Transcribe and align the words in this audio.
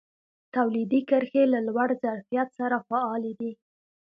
تولیدي 0.53 1.01
کرښې 1.09 1.43
له 1.53 1.59
لوړ 1.67 1.89
ظرفیت 2.03 2.49
سره 2.59 2.77
فعالې 2.87 3.33
دي. 3.39 3.51